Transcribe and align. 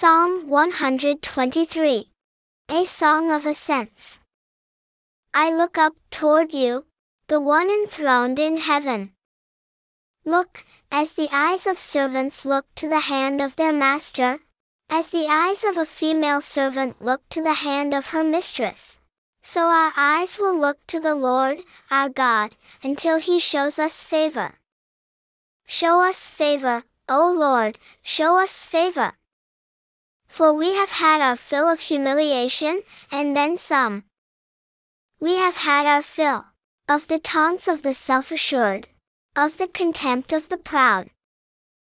Psalm 0.00 0.48
123. 0.48 2.10
A 2.70 2.84
Song 2.86 3.30
of 3.30 3.44
Ascents. 3.44 4.18
I 5.34 5.52
look 5.52 5.76
up 5.76 5.92
toward 6.10 6.54
you, 6.54 6.86
the 7.26 7.38
one 7.38 7.68
enthroned 7.68 8.38
in 8.38 8.56
heaven. 8.56 9.12
Look, 10.24 10.64
as 10.90 11.12
the 11.12 11.28
eyes 11.30 11.66
of 11.66 11.78
servants 11.78 12.46
look 12.46 12.64
to 12.76 12.88
the 12.88 13.10
hand 13.12 13.42
of 13.42 13.56
their 13.56 13.74
master, 13.74 14.38
as 14.88 15.10
the 15.10 15.26
eyes 15.28 15.64
of 15.64 15.76
a 15.76 15.84
female 15.84 16.40
servant 16.40 17.02
look 17.02 17.28
to 17.28 17.42
the 17.42 17.60
hand 17.68 17.92
of 17.92 18.06
her 18.06 18.24
mistress. 18.24 19.00
So 19.42 19.64
our 19.64 19.92
eyes 19.98 20.38
will 20.38 20.58
look 20.58 20.78
to 20.86 21.00
the 21.00 21.14
Lord, 21.14 21.58
our 21.90 22.08
God, 22.08 22.56
until 22.82 23.18
he 23.18 23.38
shows 23.38 23.78
us 23.78 24.02
favor. 24.02 24.54
Show 25.66 26.00
us 26.00 26.26
favor, 26.26 26.84
O 27.06 27.30
Lord, 27.30 27.78
show 28.02 28.38
us 28.38 28.64
favor. 28.64 29.12
For 30.30 30.54
we 30.54 30.74
have 30.74 30.92
had 30.92 31.20
our 31.20 31.36
fill 31.36 31.68
of 31.68 31.80
humiliation, 31.80 32.82
and 33.10 33.36
then 33.36 33.58
some. 33.58 34.04
We 35.18 35.36
have 35.36 35.56
had 35.56 35.86
our 35.86 36.02
fill 36.02 36.46
of 36.88 37.08
the 37.08 37.18
taunts 37.18 37.66
of 37.66 37.82
the 37.82 37.92
self 37.92 38.30
assured, 38.30 38.86
of 39.34 39.58
the 39.58 39.66
contempt 39.66 40.32
of 40.32 40.48
the 40.48 40.56
proud. 40.56 41.10